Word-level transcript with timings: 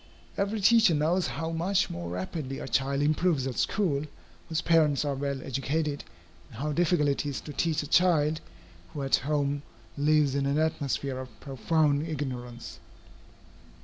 Every 0.35 0.59
teacher 0.61 0.95
knows 0.95 1.27
how 1.27 1.51
much 1.51 1.91
more 1.91 2.09
rapidly 2.09 2.57
a 2.57 2.67
child 2.67 3.03
improves 3.03 3.45
at 3.45 3.59
school, 3.59 4.05
whose 4.49 4.59
parents 4.61 5.05
are 5.05 5.13
well 5.13 5.43
educated, 5.43 6.03
and 6.49 6.57
how 6.57 6.71
difficult 6.71 7.07
it 7.07 7.23
is 7.23 7.39
to 7.41 7.53
teach 7.53 7.83
a 7.83 7.87
child 7.87 8.41
who 8.95 9.03
at 9.03 9.17
home 9.17 9.61
lives 9.99 10.33
in 10.33 10.47
an 10.47 10.57
atmosphere 10.57 11.19
of 11.19 11.39
profound 11.39 12.07
ignorance. 12.07 12.79